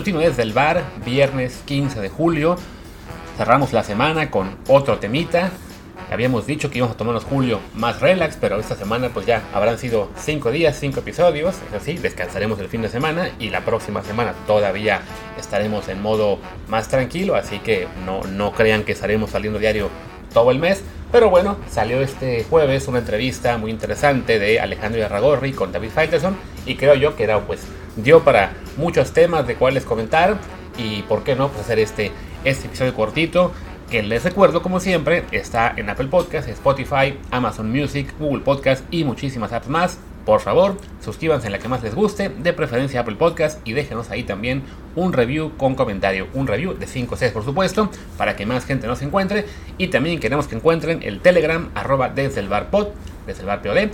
matutino 0.00 0.20
desde 0.20 0.44
el 0.44 0.54
bar, 0.54 0.82
viernes 1.04 1.60
15 1.66 2.00
de 2.00 2.08
julio. 2.08 2.56
Cerramos 3.36 3.74
la 3.74 3.82
semana 3.82 4.30
con 4.30 4.56
otro 4.66 4.98
temita. 4.98 5.50
Habíamos 6.10 6.46
dicho 6.46 6.70
que 6.70 6.78
íbamos 6.78 6.94
a 6.94 6.96
tomarnos 6.96 7.24
julio 7.24 7.60
más 7.74 8.00
relax, 8.00 8.38
pero 8.40 8.58
esta 8.58 8.76
semana 8.76 9.10
pues 9.10 9.26
ya 9.26 9.42
habrán 9.52 9.76
sido 9.76 10.08
5 10.16 10.52
días, 10.52 10.78
5 10.80 11.00
episodios. 11.00 11.56
Es 11.68 11.82
así, 11.82 11.98
descansaremos 11.98 12.58
el 12.60 12.68
fin 12.68 12.80
de 12.80 12.88
semana 12.88 13.28
y 13.38 13.50
la 13.50 13.62
próxima 13.62 14.02
semana 14.02 14.32
todavía 14.46 15.02
estaremos 15.38 15.86
en 15.88 16.00
modo 16.00 16.38
más 16.68 16.88
tranquilo, 16.88 17.34
así 17.34 17.58
que 17.58 17.86
no, 18.06 18.22
no 18.22 18.52
crean 18.52 18.84
que 18.84 18.92
estaremos 18.92 19.28
saliendo 19.28 19.58
diario 19.58 19.90
todo 20.32 20.50
el 20.50 20.60
mes. 20.60 20.82
Pero 21.12 21.28
bueno, 21.28 21.58
salió 21.68 22.00
este 22.00 22.44
jueves 22.44 22.88
una 22.88 23.00
entrevista 23.00 23.58
muy 23.58 23.70
interesante 23.70 24.38
de 24.38 24.60
Alejandro 24.60 25.04
Arragorri 25.04 25.52
con 25.52 25.72
David 25.72 25.90
Faitelson 25.90 26.36
y 26.64 26.76
creo 26.76 26.94
yo 26.94 27.16
que 27.16 27.24
era 27.24 27.38
pues 27.40 27.66
dio 27.96 28.20
para 28.24 28.52
muchos 28.76 29.12
temas 29.12 29.46
de 29.46 29.56
cuáles 29.56 29.84
comentar 29.84 30.38
y 30.78 31.02
por 31.02 31.22
qué 31.22 31.34
no 31.34 31.48
pues 31.48 31.62
hacer 31.62 31.78
este, 31.78 32.12
este 32.44 32.66
episodio 32.66 32.94
cortito 32.94 33.52
que 33.90 34.02
les 34.04 34.22
recuerdo 34.22 34.62
como 34.62 34.78
siempre 34.78 35.24
está 35.32 35.74
en 35.76 35.90
Apple 35.90 36.06
Podcast, 36.06 36.48
Spotify, 36.48 37.18
Amazon 37.32 37.70
Music, 37.70 38.14
Google 38.20 38.42
Podcast 38.42 38.84
y 38.92 39.02
muchísimas 39.02 39.52
apps 39.52 39.68
más. 39.68 39.98
Por 40.24 40.40
favor, 40.40 40.76
suscríbanse 41.02 41.46
en 41.46 41.52
la 41.52 41.58
que 41.58 41.66
más 41.66 41.82
les 41.82 41.94
guste, 41.94 42.28
de 42.28 42.52
preferencia 42.52 43.00
Apple 43.00 43.16
Podcast 43.16 43.66
y 43.66 43.72
déjenos 43.72 44.10
ahí 44.10 44.22
también 44.22 44.62
un 44.94 45.12
review 45.12 45.56
con 45.56 45.74
comentario, 45.74 46.28
un 46.34 46.46
review 46.46 46.74
de 46.74 46.86
5 46.86 47.14
o 47.14 47.18
6 47.18 47.32
por 47.32 47.44
supuesto, 47.44 47.90
para 48.16 48.36
que 48.36 48.46
más 48.46 48.64
gente 48.64 48.86
nos 48.86 49.02
encuentre 49.02 49.46
y 49.76 49.88
también 49.88 50.20
queremos 50.20 50.46
que 50.46 50.54
encuentren 50.54 51.02
el 51.02 51.20
Telegram 51.20 51.70
arroba 51.74 52.10
desde 52.10 52.40
el 52.40 52.48
bar 52.48 52.70
pod, 52.70 52.88
desde 53.26 53.40
el 53.40 53.46
bar 53.46 53.62
POD, 53.62 53.90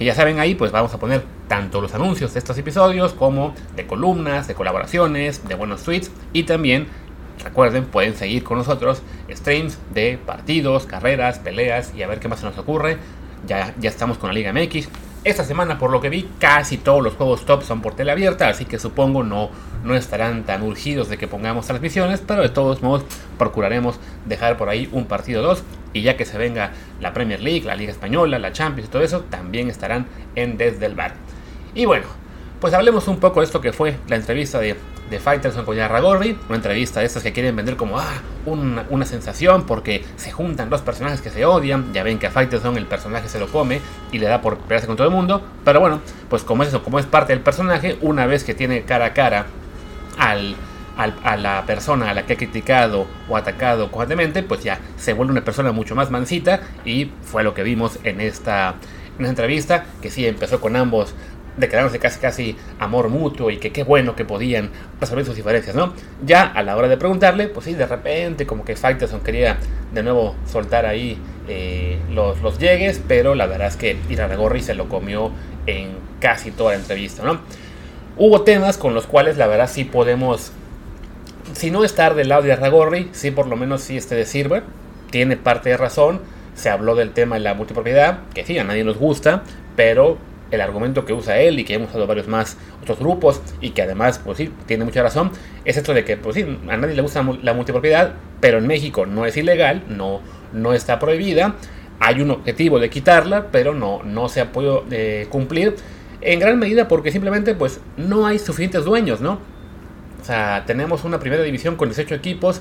que 0.00 0.06
ya 0.06 0.14
saben 0.14 0.40
ahí 0.40 0.54
pues 0.54 0.72
vamos 0.72 0.94
a 0.94 0.98
poner 0.98 1.22
tanto 1.46 1.82
los 1.82 1.92
anuncios 1.92 2.32
de 2.32 2.38
estos 2.38 2.56
episodios 2.56 3.12
como 3.12 3.54
de 3.76 3.86
columnas, 3.86 4.48
de 4.48 4.54
colaboraciones, 4.54 5.46
de 5.46 5.54
buenos 5.54 5.82
tweets 5.82 6.10
y 6.32 6.44
también 6.44 6.86
Recuerden, 7.44 7.84
pueden 7.84 8.16
seguir 8.16 8.42
con 8.44 8.58
nosotros 8.58 9.02
streams 9.30 9.78
de 9.92 10.18
partidos, 10.18 10.86
carreras, 10.86 11.38
peleas 11.38 11.92
y 11.94 12.02
a 12.02 12.06
ver 12.06 12.18
qué 12.18 12.28
más 12.28 12.40
se 12.40 12.46
nos 12.46 12.58
ocurre. 12.58 12.98
Ya, 13.46 13.74
ya 13.78 13.88
estamos 13.88 14.18
con 14.18 14.28
la 14.28 14.34
Liga 14.34 14.52
MX. 14.52 14.88
Esta 15.24 15.44
semana, 15.44 15.78
por 15.78 15.90
lo 15.90 16.00
que 16.00 16.10
vi, 16.10 16.28
casi 16.38 16.78
todos 16.78 17.02
los 17.02 17.14
juegos 17.14 17.44
top 17.46 17.62
son 17.62 17.82
por 17.82 17.94
tele 17.94 18.12
abierta, 18.12 18.48
así 18.48 18.64
que 18.64 18.78
supongo 18.78 19.22
no, 19.22 19.50
no 19.84 19.94
estarán 19.94 20.44
tan 20.44 20.62
urgidos 20.62 21.08
de 21.08 21.18
que 21.18 21.28
pongamos 21.28 21.66
transmisiones, 21.66 22.22
pero 22.26 22.42
de 22.42 22.48
todos 22.50 22.82
modos 22.82 23.04
procuraremos 23.38 24.00
dejar 24.26 24.56
por 24.56 24.68
ahí 24.68 24.88
un 24.92 25.04
partido 25.06 25.42
2 25.42 25.62
y 25.92 26.02
ya 26.02 26.16
que 26.16 26.24
se 26.24 26.38
venga 26.38 26.72
la 27.00 27.12
Premier 27.12 27.40
League, 27.40 27.64
la 27.64 27.74
Liga 27.74 27.92
Española, 27.92 28.38
la 28.38 28.52
Champions 28.52 28.88
y 28.88 28.92
todo 28.92 29.02
eso, 29.02 29.20
también 29.22 29.68
estarán 29.68 30.06
en 30.36 30.56
Desde 30.56 30.86
el 30.86 30.94
Bar. 30.94 31.14
Y 31.74 31.84
bueno, 31.84 32.06
pues 32.60 32.74
hablemos 32.74 33.08
un 33.08 33.18
poco 33.18 33.40
de 33.40 33.46
esto 33.46 33.60
que 33.60 33.72
fue 33.72 33.96
la 34.08 34.16
entrevista 34.16 34.58
de 34.58 34.76
de 35.10 35.18
Fighterson 35.18 35.64
con 35.64 35.76
Yarragorri, 35.76 36.38
una 36.48 36.56
entrevista 36.56 37.00
de 37.00 37.06
estas 37.06 37.22
que 37.22 37.32
quieren 37.32 37.56
vender 37.56 37.76
como 37.76 37.98
ah, 37.98 38.22
una, 38.46 39.04
sensación 39.04 39.66
porque 39.66 40.04
se 40.16 40.30
juntan 40.30 40.70
dos 40.70 40.82
personajes 40.82 41.20
que 41.20 41.30
se 41.30 41.44
odian, 41.44 41.92
ya 41.92 42.04
ven 42.04 42.18
que 42.18 42.28
a 42.28 42.30
Fighterson 42.30 42.76
el 42.76 42.86
personaje 42.86 43.28
se 43.28 43.40
lo 43.40 43.48
come 43.48 43.80
y 44.12 44.18
le 44.18 44.26
da 44.26 44.40
por 44.40 44.58
pelearse 44.58 44.86
con 44.86 44.96
todo 44.96 45.08
el 45.08 45.12
mundo, 45.12 45.42
pero 45.64 45.80
bueno, 45.80 46.00
pues 46.28 46.44
como 46.44 46.62
es 46.62 46.68
eso, 46.68 46.84
como 46.84 47.00
es 47.00 47.06
parte 47.06 47.32
del 47.32 47.42
personaje, 47.42 47.98
una 48.00 48.26
vez 48.26 48.44
que 48.44 48.54
tiene 48.54 48.82
cara 48.82 49.06
a 49.06 49.12
cara 49.12 49.46
al, 50.16 50.54
a 50.96 51.36
la 51.36 51.64
persona 51.66 52.10
a 52.10 52.14
la 52.14 52.26
que 52.26 52.34
ha 52.34 52.36
criticado 52.36 53.06
o 53.28 53.36
atacado 53.36 53.90
constantemente, 53.90 54.42
pues 54.42 54.62
ya 54.62 54.78
se 54.96 55.12
vuelve 55.12 55.32
una 55.32 55.44
persona 55.44 55.72
mucho 55.72 55.94
más 55.94 56.10
mansita 56.10 56.60
y 56.84 57.10
fue 57.22 57.42
lo 57.42 57.54
que 57.54 57.62
vimos 57.62 57.98
en 58.04 58.20
esta, 58.20 58.74
en 59.18 59.24
esta 59.24 59.30
entrevista, 59.30 59.84
que 60.02 60.10
sí 60.10 60.26
empezó 60.26 60.60
con 60.60 60.76
ambos 60.76 61.14
declarándose 61.56 61.98
casi 61.98 62.20
casi 62.20 62.56
amor 62.78 63.08
mutuo 63.08 63.50
y 63.50 63.58
que 63.58 63.70
qué 63.72 63.82
bueno 63.82 64.16
que 64.16 64.24
podían 64.24 64.70
resolver 65.00 65.24
sus 65.24 65.36
diferencias, 65.36 65.76
¿no? 65.76 65.92
Ya 66.24 66.42
a 66.42 66.62
la 66.62 66.76
hora 66.76 66.88
de 66.88 66.96
preguntarle, 66.96 67.48
pues 67.48 67.66
sí, 67.66 67.74
de 67.74 67.86
repente 67.86 68.46
como 68.46 68.64
que 68.64 68.76
Faitelson 68.76 69.20
quería 69.20 69.58
de 69.92 70.02
nuevo 70.02 70.36
soltar 70.46 70.86
ahí 70.86 71.18
eh, 71.48 71.98
los, 72.10 72.40
los 72.40 72.58
llegues, 72.58 73.00
pero 73.06 73.34
la 73.34 73.46
verdad 73.46 73.68
es 73.68 73.76
que 73.76 73.96
Iraragorri 74.08 74.62
se 74.62 74.74
lo 74.74 74.88
comió 74.88 75.32
en 75.66 75.90
casi 76.20 76.50
toda 76.50 76.72
la 76.72 76.78
entrevista, 76.78 77.22
¿no? 77.22 77.40
Hubo 78.16 78.42
temas 78.42 78.76
con 78.76 78.94
los 78.94 79.06
cuales 79.06 79.36
la 79.36 79.46
verdad 79.46 79.68
sí 79.70 79.84
podemos, 79.84 80.52
si 81.54 81.70
no 81.70 81.84
estar 81.84 82.14
del 82.14 82.28
lado 82.28 82.42
de 82.42 82.48
Iraragorri, 82.48 83.08
sí 83.12 83.30
por 83.30 83.46
lo 83.46 83.56
menos 83.56 83.82
sí 83.82 83.96
este 83.96 84.14
de 84.14 84.26
sirve, 84.26 84.62
tiene 85.10 85.36
parte 85.36 85.70
de 85.70 85.76
razón, 85.76 86.20
se 86.54 86.70
habló 86.70 86.94
del 86.94 87.12
tema 87.12 87.36
de 87.36 87.42
la 87.42 87.54
multipropiedad, 87.54 88.20
que 88.34 88.44
sí, 88.44 88.58
a 88.58 88.64
nadie 88.64 88.84
nos 88.84 88.98
gusta, 88.98 89.42
pero 89.76 90.18
el 90.50 90.60
argumento 90.60 91.04
que 91.04 91.12
usa 91.12 91.38
él 91.38 91.58
y 91.58 91.64
que 91.64 91.74
hemos 91.74 91.90
usado 91.90 92.06
varios 92.06 92.26
más 92.26 92.56
otros 92.82 92.98
grupos 92.98 93.40
y 93.60 93.70
que 93.70 93.82
además, 93.82 94.20
pues 94.22 94.38
sí, 94.38 94.52
tiene 94.66 94.84
mucha 94.84 95.02
razón, 95.02 95.30
es 95.64 95.76
esto 95.76 95.94
de 95.94 96.04
que, 96.04 96.16
pues 96.16 96.34
sí, 96.34 96.58
a 96.68 96.76
nadie 96.76 96.94
le 96.94 97.02
gusta 97.02 97.24
la 97.42 97.54
multipropiedad, 97.54 98.14
pero 98.40 98.58
en 98.58 98.66
México 98.66 99.06
no 99.06 99.26
es 99.26 99.36
ilegal, 99.36 99.84
no, 99.88 100.20
no 100.52 100.72
está 100.74 100.98
prohibida, 100.98 101.56
hay 102.00 102.20
un 102.20 102.30
objetivo 102.30 102.78
de 102.78 102.90
quitarla, 102.90 103.48
pero 103.52 103.74
no, 103.74 104.02
no 104.02 104.28
se 104.28 104.40
ha 104.40 104.52
podido 104.52 104.84
eh, 104.90 105.26
cumplir, 105.30 105.76
en 106.22 106.38
gran 106.38 106.58
medida 106.58 106.88
porque 106.88 107.12
simplemente, 107.12 107.54
pues, 107.54 107.80
no 107.96 108.26
hay 108.26 108.38
suficientes 108.38 108.84
dueños, 108.84 109.20
¿no? 109.20 109.38
O 110.20 110.24
sea, 110.24 110.64
tenemos 110.66 111.04
una 111.04 111.18
primera 111.18 111.42
división 111.42 111.76
con 111.76 111.88
18 111.88 112.14
equipos 112.14 112.60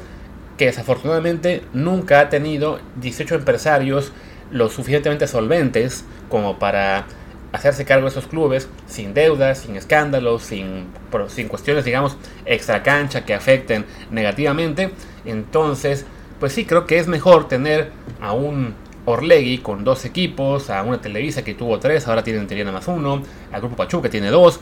que 0.57 0.65
desafortunadamente 0.65 1.63
nunca 1.73 2.19
ha 2.21 2.29
tenido 2.29 2.79
18 3.01 3.35
empresarios 3.35 4.11
lo 4.51 4.69
suficientemente 4.69 5.27
solventes 5.27 6.05
como 6.29 6.59
para 6.59 7.05
hacerse 7.51 7.85
cargo 7.85 8.05
de 8.05 8.11
esos 8.11 8.27
clubes 8.27 8.67
sin 8.87 9.13
deudas, 9.13 9.59
sin 9.59 9.75
escándalos, 9.75 10.43
sin, 10.43 10.87
sin 11.27 11.47
cuestiones, 11.47 11.85
digamos, 11.85 12.17
extra 12.45 12.83
cancha 12.83 13.25
que 13.25 13.33
afecten 13.33 13.85
negativamente. 14.11 14.91
Entonces, 15.25 16.05
pues 16.39 16.53
sí, 16.53 16.65
creo 16.65 16.85
que 16.85 16.99
es 16.99 17.07
mejor 17.07 17.47
tener 17.47 17.91
a 18.21 18.33
un 18.33 18.75
Orlegui 19.05 19.59
con 19.59 19.83
dos 19.83 20.05
equipos, 20.05 20.69
a 20.69 20.83
una 20.83 21.01
Televisa 21.01 21.43
que 21.43 21.55
tuvo 21.55 21.79
tres, 21.79 22.07
ahora 22.07 22.23
tienen 22.23 22.47
tener 22.47 22.71
más 22.71 22.87
uno, 22.87 23.23
al 23.51 23.61
Grupo 23.61 23.75
Pachuca 23.75 24.03
que 24.03 24.09
tiene 24.09 24.29
dos, 24.29 24.59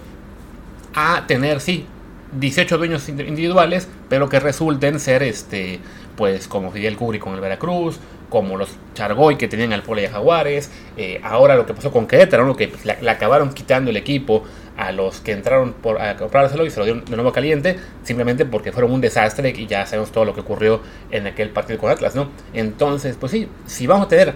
a 0.94 1.26
tener, 1.28 1.60
sí, 1.60 1.86
18 2.34 2.78
dueños 2.78 3.08
individuales, 3.10 3.88
pero 4.10 4.30
que 4.30 4.40
resulten 4.40 5.00
ser, 5.00 5.24
este, 5.24 5.80
pues 6.16 6.48
como 6.48 6.72
Fidel 6.72 6.98
Cubri 6.98 7.20
con 7.20 7.34
el 7.34 7.40
Veracruz, 7.40 8.00
como 8.30 8.58
los 8.58 8.70
Chargoy 8.94 9.38
que 9.38 9.48
tenían 9.48 9.72
al 9.72 9.84
Pole 9.84 10.02
de 10.04 10.10
Jaguares, 10.10 10.72
eh, 10.98 11.22
ahora 11.24 11.56
lo 11.56 11.66
que 11.66 11.74
pasó 11.74 11.92
con 11.92 12.08
Querétaro, 12.08 12.56
que 12.56 12.68
pues, 12.68 12.86
le 12.86 13.10
acabaron 13.10 13.54
quitando 13.54 13.90
el 13.90 13.98
equipo 13.98 14.44
a 14.78 14.92
los 14.92 15.20
que 15.20 15.32
entraron 15.32 15.74
por, 15.74 16.00
a 16.00 16.16
comprárselo 16.16 16.66
y 16.66 16.70
se 16.70 16.80
lo 16.80 16.86
dieron 16.86 17.04
de 17.04 17.16
nuevo 17.16 17.32
caliente, 17.32 17.78
simplemente 18.04 18.46
porque 18.46 18.72
fueron 18.72 18.92
un 18.92 19.02
desastre 19.02 19.50
y 19.50 19.66
ya 19.66 19.86
sabemos 19.86 20.12
todo 20.12 20.24
lo 20.24 20.34
que 20.36 20.42
ocurrió 20.42 20.82
en 21.10 21.26
aquel 21.26 21.50
partido 21.50 21.80
con 21.80 21.90
Atlas, 21.90 22.16
¿no? 22.16 22.30
Entonces, 22.54 23.18
pues 23.20 23.32
sí, 23.32 23.50
si 23.66 23.88
vamos 23.88 24.06
a 24.06 24.10
tener 24.10 24.36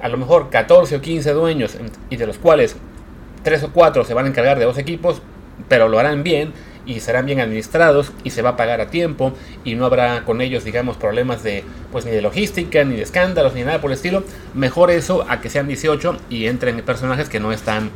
a 0.00 0.08
lo 0.08 0.16
mejor 0.16 0.48
14 0.50 0.96
o 0.96 1.00
15 1.00 1.32
dueños 1.32 1.76
y 2.08 2.16
de 2.16 2.26
los 2.26 2.38
cuales 2.38 2.76
3 3.42 3.64
o 3.64 3.72
4 3.72 4.04
se 4.04 4.14
van 4.14 4.24
a 4.24 4.28
encargar 4.28 4.58
de 4.58 4.64
dos 4.64 4.78
equipos, 4.78 5.20
pero 5.68 5.88
lo 5.88 5.98
harán 5.98 6.22
bien, 6.22 6.52
y 6.86 7.00
serán 7.00 7.26
bien 7.26 7.40
administrados 7.40 8.12
y 8.24 8.30
se 8.30 8.42
va 8.42 8.50
a 8.50 8.56
pagar 8.56 8.80
a 8.80 8.90
tiempo 8.90 9.32
y 9.64 9.74
no 9.74 9.86
habrá 9.86 10.24
con 10.24 10.40
ellos 10.40 10.64
digamos 10.64 10.96
problemas 10.96 11.42
de 11.42 11.64
pues 11.92 12.04
ni 12.04 12.10
de 12.10 12.22
logística 12.22 12.84
ni 12.84 12.96
de 12.96 13.02
escándalos 13.02 13.54
ni 13.54 13.62
nada 13.62 13.80
por 13.80 13.90
el 13.90 13.96
estilo 13.96 14.24
mejor 14.54 14.90
eso 14.90 15.24
a 15.28 15.40
que 15.40 15.50
sean 15.50 15.68
18 15.68 16.16
y 16.30 16.46
entren 16.46 16.80
personajes 16.82 17.28
que 17.28 17.40
no 17.40 17.52
están 17.52 17.90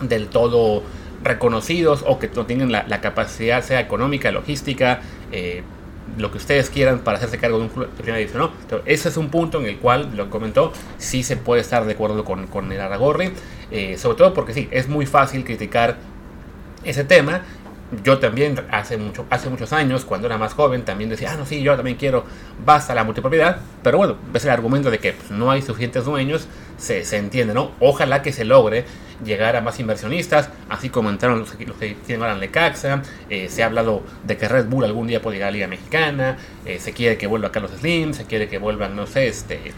del 0.00 0.28
todo 0.28 0.82
reconocidos 1.22 2.04
o 2.06 2.18
que 2.18 2.28
no 2.34 2.46
tienen 2.46 2.72
la, 2.72 3.00
capacidad 3.00 3.62
sea 3.62 3.80
económica 3.80 4.30
logística 4.30 5.00
eh, 5.32 5.62
lo 6.18 6.30
que 6.30 6.38
ustedes 6.38 6.70
quieran 6.70 7.00
para 7.00 7.18
hacerse 7.18 7.38
cargo 7.38 7.58
de 7.58 7.64
un 7.64 7.70
club 7.70 7.88
de 7.98 8.30
¿no? 8.34 8.50
ese 8.86 9.08
es 9.08 9.16
un 9.16 9.28
punto 9.28 9.60
en 9.60 9.66
el 9.66 9.76
cual, 9.78 10.12
lo 10.14 10.30
comentó, 10.30 10.72
sí 10.98 11.22
se 11.22 11.36
puede 11.36 11.60
estar 11.60 11.84
de 11.84 11.92
acuerdo 11.92 12.24
con, 12.24 12.46
con 12.46 12.70
el 12.70 12.80
Aragorri, 12.80 13.32
eh, 13.70 13.98
sobre 13.98 14.16
todo 14.16 14.32
porque 14.32 14.54
sí, 14.54 14.68
es 14.70 14.88
muy 14.88 15.04
fácil 15.04 15.44
criticar 15.44 15.96
ese 16.84 17.04
tema 17.04 17.42
yo 18.02 18.18
también 18.18 18.60
hace, 18.70 18.96
mucho, 18.96 19.26
hace 19.30 19.48
muchos 19.48 19.72
años, 19.72 20.04
cuando 20.04 20.26
era 20.26 20.38
más 20.38 20.54
joven, 20.54 20.84
también 20.84 21.08
decía, 21.08 21.32
ah, 21.32 21.36
no, 21.36 21.46
sí, 21.46 21.62
yo 21.62 21.76
también 21.76 21.96
quiero, 21.96 22.24
basta 22.64 22.94
la 22.94 23.04
multipropiedad. 23.04 23.58
Pero 23.82 23.98
bueno, 23.98 24.16
ves 24.32 24.44
el 24.44 24.50
argumento 24.50 24.90
de 24.90 24.98
que 24.98 25.12
pues, 25.12 25.30
no 25.30 25.50
hay 25.50 25.62
suficientes 25.62 26.04
dueños, 26.04 26.48
se, 26.78 27.02
entiende, 27.16 27.54
¿no? 27.54 27.70
Ojalá 27.80 28.22
que 28.22 28.32
se 28.32 28.44
logre 28.44 28.84
llegar 29.24 29.56
a 29.56 29.60
más 29.60 29.78
inversionistas, 29.80 30.50
así 30.68 30.90
como 30.90 31.10
entraron 31.10 31.38
los, 31.38 31.48
los 31.60 31.76
que 31.76 31.94
tienen 32.06 32.22
ahora 32.22 32.34
en 32.34 32.40
Lecaxa. 32.40 33.02
Eh, 33.30 33.48
se 33.48 33.62
ha 33.62 33.66
hablado 33.66 34.02
de 34.24 34.36
que 34.36 34.48
Red 34.48 34.66
Bull 34.66 34.84
algún 34.84 35.06
día 35.06 35.22
puede 35.22 35.36
llegar 35.36 35.48
a 35.48 35.50
la 35.52 35.54
Liga 35.54 35.68
Mexicana, 35.68 36.38
eh, 36.64 36.78
se 36.80 36.92
quiere 36.92 37.16
que 37.16 37.26
vuelva 37.26 37.52
Carlos 37.52 37.70
Slim, 37.78 38.12
se 38.12 38.24
quiere 38.24 38.48
que 38.48 38.58
vuelvan, 38.58 38.96
no 38.96 39.06
sé, 39.06 39.28
este, 39.28 39.72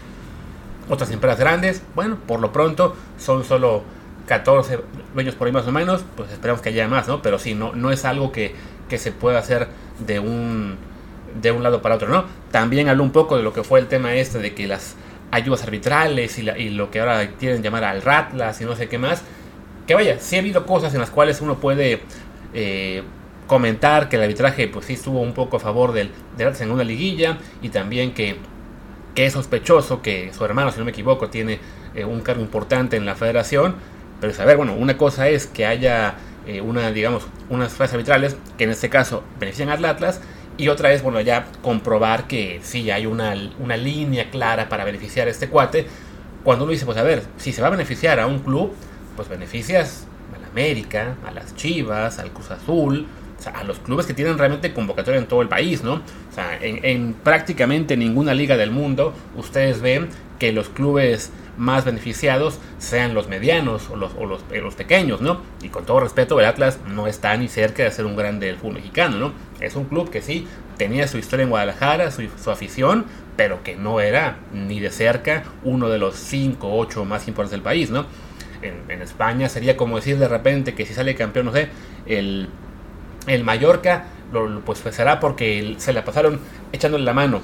otras 0.89 1.11
empresas 1.11 1.39
grandes. 1.39 1.83
Bueno, 1.95 2.17
por 2.27 2.39
lo 2.39 2.51
pronto 2.51 2.95
son 3.17 3.45
solo 3.45 3.83
14 4.29 4.79
dueños 5.15 5.33
por 5.33 5.47
ahí 5.47 5.53
más 5.53 5.67
o 5.67 5.71
menos, 5.71 6.05
pues 6.15 6.31
esperamos 6.31 6.61
que 6.61 6.69
haya 6.69 6.87
más, 6.87 7.07
¿no? 7.07 7.21
Pero 7.23 7.39
sí, 7.39 7.55
no, 7.55 7.73
no 7.73 7.91
es 7.91 8.05
algo 8.05 8.31
que, 8.31 8.53
se 8.95 9.11
pueda 9.11 9.39
hacer 9.39 9.67
de 10.05 10.19
un, 10.19 10.77
de 11.41 11.51
un 11.51 11.63
lado 11.63 11.81
para 11.81 11.95
otro, 11.95 12.07
¿no? 12.07 12.25
También 12.51 12.89
habló 12.89 13.03
un 13.03 13.11
poco 13.11 13.37
de 13.37 13.43
lo 13.43 13.53
que 13.53 13.63
fue 13.63 13.79
el 13.79 13.87
tema 13.87 14.13
este 14.13 14.37
de 14.37 14.53
que 14.53 14.67
las 14.67 14.95
ayudas 15.31 15.63
arbitrales 15.63 16.37
y, 16.37 16.47
y 16.47 16.69
lo 16.69 16.91
que 16.91 16.99
ahora 16.99 17.27
quieren 17.39 17.63
llamar 17.63 17.83
al 17.83 18.03
Ratlas 18.03 18.61
y 18.61 18.65
no 18.65 18.75
sé 18.75 18.87
qué 18.87 18.99
más. 18.99 19.23
Que 19.87 19.95
vaya, 19.95 20.19
sí 20.19 20.35
ha 20.35 20.39
habido 20.39 20.65
cosas 20.67 20.93
en 20.93 20.99
las 20.99 21.09
cuales 21.09 21.41
uno 21.41 21.55
puede 21.55 22.01
eh, 22.53 23.01
comentar 23.47 24.09
que 24.09 24.17
el 24.17 24.21
arbitraje 24.21 24.67
pues 24.67 24.85
sí 24.85 24.93
estuvo 24.93 25.21
un 25.21 25.33
poco 25.33 25.57
a 25.57 25.59
favor 25.59 25.91
del, 25.91 26.11
del 26.37 26.71
una 26.71 26.83
liguilla 26.83 27.39
y 27.63 27.69
también 27.69 28.13
que, 28.13 28.35
que 29.15 29.25
es 29.25 29.33
sospechoso 29.33 30.03
que 30.03 30.31
su 30.33 30.45
hermano, 30.45 30.71
si 30.71 30.77
no 30.77 30.85
me 30.85 30.91
equivoco, 30.91 31.29
tiene 31.29 31.59
eh, 31.95 32.05
un 32.05 32.21
cargo 32.21 32.41
importante 32.41 32.95
en 32.95 33.07
la 33.07 33.15
federación. 33.15 33.75
Pero 34.21 34.33
saber, 34.33 34.57
bueno, 34.57 34.73
una 34.73 34.97
cosa 34.97 35.29
es 35.29 35.47
que 35.47 35.65
haya 35.65 36.15
eh, 36.45 36.61
una, 36.61 36.91
digamos, 36.91 37.27
unas 37.49 37.73
frases 37.73 37.93
arbitrales 37.93 38.35
que 38.57 38.65
en 38.65 38.71
este 38.71 38.89
caso 38.89 39.23
benefician 39.39 39.69
al 39.69 39.83
Atlas 39.85 40.21
y 40.57 40.67
otra 40.67 40.91
es, 40.91 41.01
bueno, 41.01 41.21
ya 41.21 41.47
comprobar 41.61 42.27
que 42.27 42.59
sí 42.63 42.91
hay 42.91 43.05
una, 43.05 43.33
una 43.59 43.77
línea 43.77 44.29
clara 44.29 44.67
para 44.67 44.83
beneficiar 44.83 45.27
a 45.27 45.31
este 45.31 45.47
cuate. 45.47 45.87
Cuando 46.43 46.65
uno 46.65 46.73
dice, 46.73 46.85
pues 46.85 46.97
a 46.97 47.03
ver, 47.03 47.23
si 47.37 47.53
se 47.53 47.61
va 47.61 47.67
a 47.67 47.71
beneficiar 47.71 48.19
a 48.19 48.27
un 48.27 48.39
club, 48.39 48.73
pues 49.15 49.29
beneficias 49.29 50.05
a 50.35 50.39
la 50.39 50.47
América, 50.47 51.15
a 51.25 51.31
las 51.31 51.55
Chivas, 51.55 52.19
al 52.19 52.31
Cruz 52.31 52.51
Azul, 52.51 53.07
o 53.37 53.41
sea, 53.41 53.53
a 53.53 53.63
los 53.63 53.79
clubes 53.79 54.05
que 54.05 54.13
tienen 54.13 54.37
realmente 54.37 54.73
convocatoria 54.73 55.17
en 55.17 55.27
todo 55.27 55.41
el 55.41 55.47
país, 55.47 55.81
¿no? 55.81 55.93
O 55.93 56.33
sea, 56.35 56.57
en, 56.61 56.83
en 56.83 57.13
prácticamente 57.13 57.95
ninguna 57.95 58.33
liga 58.33 58.57
del 58.57 58.71
mundo 58.71 59.13
ustedes 59.37 59.79
ven 59.79 60.09
que 60.39 60.51
los 60.51 60.69
clubes 60.69 61.31
más 61.57 61.83
beneficiados 61.83 62.57
sean 62.77 63.13
los 63.13 63.27
medianos 63.27 63.89
o 63.89 63.97
los, 63.97 64.13
o 64.13 64.39
eh, 64.53 64.61
los, 64.61 64.75
pequeños, 64.75 65.21
¿no? 65.21 65.41
Y 65.61 65.69
con 65.69 65.85
todo 65.85 65.99
respeto, 65.99 66.39
el 66.39 66.45
Atlas 66.45 66.79
no 66.87 67.05
está 67.05 67.35
ni 67.35 67.49
cerca 67.49 67.83
de 67.83 67.91
ser 67.91 68.05
un 68.05 68.15
grande 68.15 68.47
del 68.47 68.55
fútbol 68.55 68.75
mexicano, 68.75 69.17
¿no? 69.17 69.33
Es 69.59 69.75
un 69.75 69.83
club 69.83 70.09
que 70.09 70.21
sí 70.21 70.47
tenía 70.77 71.07
su 71.07 71.17
historia 71.17 71.43
en 71.43 71.49
Guadalajara, 71.49 72.11
su, 72.11 72.23
su 72.41 72.49
afición, 72.49 73.05
pero 73.35 73.61
que 73.61 73.75
no 73.75 73.99
era 73.99 74.37
ni 74.53 74.79
de 74.79 74.89
cerca 74.89 75.43
uno 75.63 75.89
de 75.89 75.99
los 75.99 76.15
5 76.15 76.65
o 76.65 76.79
8 76.79 77.03
más 77.03 77.27
importantes 77.27 77.51
del 77.51 77.61
país, 77.61 77.89
¿no? 77.89 78.05
En, 78.61 78.89
en, 78.89 79.01
España 79.01 79.47
sería 79.49 79.77
como 79.77 79.97
decir 79.97 80.17
de 80.17 80.27
repente 80.27 80.73
que 80.73 80.85
si 80.85 80.93
sale 80.93 81.15
campeón, 81.15 81.47
no 81.47 81.53
sé, 81.53 81.69
el, 82.05 82.47
el 83.27 83.43
Mallorca, 83.43 84.05
lo, 84.31 84.61
pues 84.61 84.79
será 84.91 85.19
porque 85.19 85.75
se 85.77 85.93
la 85.93 86.05
pasaron 86.05 86.39
echándole 86.71 87.03
la 87.03 87.13
mano. 87.13 87.41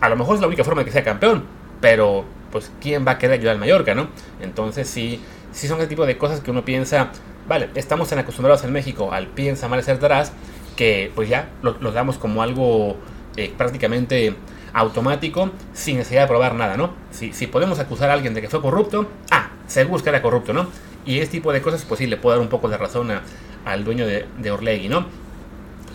A 0.00 0.08
lo 0.08 0.16
mejor 0.16 0.36
es 0.36 0.40
la 0.40 0.46
única 0.46 0.64
forma 0.64 0.82
de 0.82 0.86
que 0.86 0.92
sea 0.92 1.02
campeón, 1.04 1.44
pero 1.80 2.24
pues 2.50 2.70
quién 2.80 3.06
va 3.06 3.12
a 3.12 3.18
querer 3.18 3.38
ayudar 3.38 3.54
al 3.54 3.60
Mallorca, 3.60 3.94
¿no? 3.94 4.08
Entonces 4.40 4.88
sí, 4.88 5.20
sí 5.52 5.68
son 5.68 5.80
el 5.80 5.88
tipo 5.88 6.06
de 6.06 6.16
cosas 6.18 6.40
que 6.40 6.50
uno 6.50 6.64
piensa, 6.64 7.10
vale, 7.46 7.68
estamos 7.74 8.08
tan 8.08 8.18
acostumbrados 8.18 8.64
en 8.64 8.72
México 8.72 9.12
al 9.12 9.26
piensa 9.26 9.68
mal 9.68 9.80
acertarás, 9.80 10.32
que 10.76 11.10
pues 11.14 11.28
ya 11.28 11.50
lo, 11.62 11.76
lo 11.80 11.92
damos 11.92 12.18
como 12.18 12.42
algo 12.42 12.96
eh, 13.36 13.52
prácticamente 13.56 14.34
automático 14.72 15.50
sin 15.72 15.98
necesidad 15.98 16.22
de 16.22 16.28
probar 16.28 16.54
nada, 16.54 16.76
¿no? 16.76 16.92
Si, 17.10 17.32
si, 17.32 17.46
podemos 17.46 17.78
acusar 17.78 18.10
a 18.10 18.12
alguien 18.12 18.34
de 18.34 18.40
que 18.40 18.48
fue 18.48 18.60
corrupto, 18.60 19.08
ah, 19.30 19.50
seguro 19.66 20.02
que 20.02 20.10
era 20.10 20.22
corrupto, 20.22 20.52
¿no? 20.52 20.68
Y 21.04 21.20
este 21.20 21.38
tipo 21.38 21.52
de 21.52 21.62
cosas, 21.62 21.84
pues 21.84 21.98
sí, 21.98 22.06
le 22.06 22.16
puedo 22.16 22.36
dar 22.36 22.42
un 22.42 22.50
poco 22.50 22.68
de 22.68 22.76
razón 22.76 23.10
a, 23.10 23.22
al 23.64 23.84
dueño 23.84 24.06
de, 24.06 24.26
de 24.38 24.50
Orlegui, 24.50 24.88
¿no? 24.88 25.06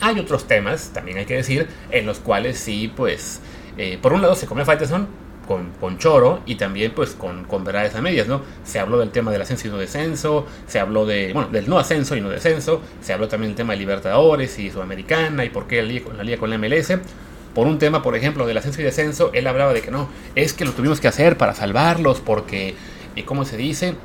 Hay 0.01 0.19
otros 0.19 0.47
temas, 0.47 0.91
también 0.93 1.17
hay 1.17 1.25
que 1.25 1.35
decir, 1.35 1.67
en 1.91 2.05
los 2.05 2.19
cuales 2.19 2.57
sí, 2.57 2.91
pues, 2.93 3.41
eh, 3.77 3.97
por 4.01 4.13
un 4.13 4.21
lado 4.21 4.35
se 4.35 4.47
come 4.47 4.65
Faiteson, 4.65 5.07
con, 5.47 5.97
choro 5.97 6.41
y 6.45 6.55
también 6.55 6.91
pues 6.91 7.11
con, 7.11 7.43
con, 7.43 7.63
verdades 7.63 7.95
a 7.95 8.01
medias, 8.01 8.27
¿no? 8.27 8.41
Se 8.63 8.79
habló 8.79 8.99
del 8.99 9.09
tema 9.11 9.31
del 9.31 9.41
ascenso 9.41 9.67
y 9.67 9.71
no 9.71 9.77
descenso, 9.77 10.45
se 10.67 10.79
habló 10.79 11.05
de, 11.05 11.33
bueno, 11.33 11.49
del 11.49 11.69
no 11.69 11.77
ascenso 11.77 12.15
y 12.15 12.21
no 12.21 12.29
descenso, 12.29 12.81
se 13.01 13.13
habló 13.13 13.27
también 13.27 13.51
del 13.51 13.57
tema 13.57 13.73
de 13.73 13.79
Libertadores 13.79 14.57
y 14.59 14.71
Sudamericana 14.71 15.45
y 15.45 15.49
por 15.49 15.67
qué 15.67 15.81
la 15.81 15.87
liga, 15.87 16.13
la 16.15 16.23
liga 16.23 16.37
con 16.37 16.49
la 16.49 16.57
MLS. 16.57 16.93
Por 17.53 17.67
un 17.67 17.77
tema, 17.77 18.01
por 18.01 18.15
ejemplo, 18.15 18.47
del 18.47 18.57
ascenso 18.57 18.81
y 18.81 18.83
descenso, 18.83 19.29
él 19.33 19.45
hablaba 19.45 19.73
de 19.73 19.81
que 19.81 19.91
no, 19.91 20.09
es 20.33 20.53
que 20.53 20.65
lo 20.65 20.71
tuvimos 20.71 20.99
que 20.99 21.07
hacer 21.07 21.37
para 21.37 21.53
salvarlos 21.53 22.19
porque, 22.19 22.73
¿cómo 23.25 23.45
se 23.45 23.57
dice? 23.57 23.95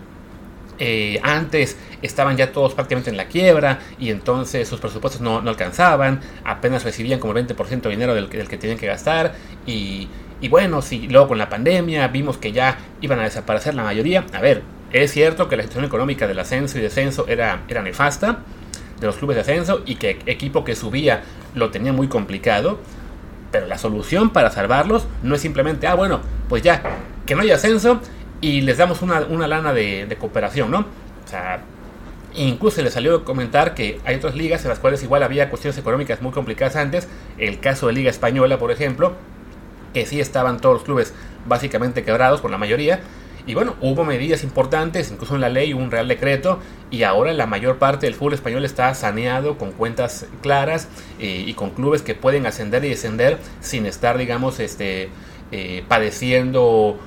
Eh, 0.81 1.19
antes 1.25 1.77
estaban 2.03 2.37
ya 2.37 2.53
todos 2.53 2.75
prácticamente 2.75 3.11
en 3.11 3.17
la 3.17 3.27
quiebra 3.27 3.81
y 3.99 4.11
entonces 4.11 4.69
sus 4.69 4.79
presupuestos 4.79 5.21
no, 5.21 5.41
no 5.43 5.51
alcanzaban, 5.51 6.21
apenas 6.45 6.85
recibían 6.85 7.19
como 7.19 7.37
el 7.37 7.47
20% 7.47 7.81
de 7.81 7.91
dinero 7.91 8.15
del, 8.15 8.29
del 8.29 8.49
que 8.49 8.59
tenían 8.59 8.79
que 8.79 8.87
gastar 8.87 9.35
y 9.67 10.09
y 10.41 10.49
bueno, 10.49 10.83
si 10.83 11.09
luego 11.09 11.29
con 11.29 11.39
la 11.39 11.49
pandemia 11.49 12.09
vimos 12.09 12.39
que 12.39 12.53
ya 12.53 12.79
iban 13.01 13.19
a 13.19 13.25
desaparecer 13.25 13.75
la 13.75 13.83
mayoría. 13.83 14.25
A 14.33 14.41
ver, 14.41 14.63
es 14.93 15.13
cierto 15.13 15.49
que 15.49 15.57
la 15.57 15.63
situación 15.63 15.85
económica 15.85 16.27
del 16.27 16.39
ascenso 16.39 16.79
y 16.79 16.81
descenso 16.81 17.27
era, 17.29 17.63
era 17.69 17.83
nefasta 17.83 18.39
de 19.01 19.07
los 19.07 19.17
clubes 19.17 19.37
de 19.37 19.43
ascenso 19.43 19.83
y 19.85 19.97
que 19.97 20.19
equipo 20.27 20.65
que 20.65 20.77
subía 20.77 21.23
lo 21.55 21.71
tenía 21.71 21.93
muy 21.93 22.09
complicado. 22.09 22.79
Pero 23.51 23.67
la 23.67 23.79
solución 23.79 24.31
para 24.31 24.51
salvarlos 24.51 25.07
no 25.23 25.35
es 25.35 25.41
simplemente, 25.41 25.87
ah, 25.87 25.95
bueno, 25.95 26.21
pues 26.49 26.63
ya, 26.63 26.83
que 27.27 27.35
no 27.35 27.43
haya 27.43 27.55
ascenso 27.55 28.01
y 28.41 28.61
les 28.61 28.77
damos 28.77 29.03
una, 29.03 29.21
una 29.23 29.47
lana 29.47 29.73
de, 29.73 30.17
cooperación, 30.21 30.71
¿no? 30.71 30.81
O 30.81 31.29
sea, 31.29 31.61
Incluso 32.35 32.83
le 32.83 32.91
salió 32.91 33.17
a 33.17 33.25
comentar 33.25 33.75
que 33.75 34.01
hay 34.05 34.17
otras 34.17 34.37
ligas 34.37 34.63
en 34.63 34.69
las 34.69 34.79
cuales 34.79 35.03
igual 35.03 35.23
había 35.23 35.49
cuestiones 35.49 35.79
económicas 35.79 36.21
muy 36.21 36.31
complicadas 36.31 36.77
antes. 36.77 37.09
El 37.39 37.59
caso 37.59 37.87
de 37.87 37.95
Liga 37.95 38.11
Española, 38.11 38.59
por 38.59 38.71
ejemplo, 38.71 39.15
que 39.95 40.07
sí 40.07 40.21
estaban 40.21 40.61
todos 40.61 40.77
los 40.77 40.85
clubes 40.85 41.15
básicamente 41.47 42.05
quebrados 42.05 42.41
por 42.41 42.51
la 42.51 42.59
mayoría. 42.59 43.01
Y 43.47 43.55
bueno, 43.55 43.77
hubo 43.81 44.05
medidas 44.05 44.45
importantes, 44.45 45.11
incluso 45.11 45.35
en 45.35 45.41
la 45.41 45.49
ley 45.49 45.73
un 45.73 45.91
real 45.91 46.07
decreto, 46.07 46.59
y 46.91 47.05
ahora 47.05 47.33
la 47.33 47.47
mayor 47.47 47.79
parte 47.79 48.05
del 48.05 48.15
fútbol 48.15 48.35
español 48.35 48.63
está 48.67 48.93
saneado 48.93 49.57
con 49.57 49.73
cuentas 49.73 50.27
claras 50.43 50.89
eh, 51.19 51.45
y 51.47 51.55
con 51.55 51.71
clubes 51.71 52.03
que 52.03 52.15
pueden 52.15 52.45
ascender 52.45 52.85
y 52.85 52.91
descender 52.91 53.39
sin 53.61 53.87
estar, 53.87 54.19
digamos, 54.19 54.61
este, 54.61 55.09
eh, 55.51 55.83
padeciendo 55.89 56.99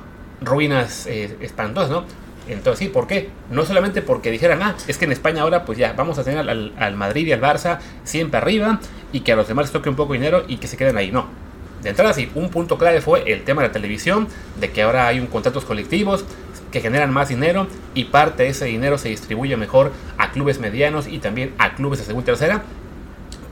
ruinas 0.41 1.05
eh, 1.05 1.37
espantosas, 1.41 1.91
¿no? 1.91 2.05
Entonces, 2.47 2.79
sí, 2.79 2.87
¿por 2.87 3.05
qué? 3.05 3.29
No 3.51 3.63
solamente 3.63 4.01
porque 4.01 4.31
dijeran, 4.31 4.63
ah, 4.63 4.75
es 4.87 4.97
que 4.97 5.05
en 5.05 5.11
España 5.11 5.43
ahora, 5.43 5.63
pues 5.63 5.77
ya, 5.77 5.93
vamos 5.93 6.17
a 6.17 6.23
tener 6.23 6.49
al, 6.49 6.73
al 6.75 6.95
Madrid 6.95 7.27
y 7.27 7.33
al 7.33 7.41
Barça 7.41 7.77
siempre 8.03 8.39
arriba 8.39 8.79
y 9.13 9.19
que 9.19 9.33
a 9.33 9.35
los 9.35 9.47
demás 9.47 9.65
les 9.65 9.71
toque 9.71 9.89
un 9.89 9.95
poco 9.95 10.13
de 10.13 10.19
dinero 10.19 10.43
y 10.47 10.57
que 10.57 10.65
se 10.65 10.75
queden 10.75 10.97
ahí. 10.97 11.11
No, 11.11 11.27
de 11.81 11.89
entrada, 11.89 12.13
sí, 12.13 12.29
un 12.35 12.49
punto 12.49 12.77
clave 12.77 13.01
fue 13.01 13.31
el 13.31 13.43
tema 13.43 13.61
de 13.61 13.69
la 13.69 13.71
televisión, 13.73 14.27
de 14.59 14.71
que 14.71 14.83
ahora 14.83 15.07
hay 15.07 15.19
un 15.19 15.27
contratos 15.27 15.65
colectivos 15.65 16.25
que 16.71 16.79
generan 16.79 17.11
más 17.11 17.29
dinero 17.29 17.67
y 17.93 18.05
parte 18.05 18.43
de 18.43 18.49
ese 18.49 18.65
dinero 18.65 18.97
se 18.97 19.09
distribuye 19.09 19.57
mejor 19.57 19.91
a 20.17 20.31
clubes 20.31 20.59
medianos 20.59 21.07
y 21.07 21.19
también 21.19 21.53
a 21.57 21.75
clubes 21.75 22.00
de 22.00 22.05
segunda 22.05 22.23
y 22.23 22.25
tercera. 22.27 22.63